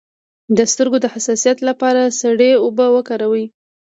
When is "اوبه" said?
2.63-2.85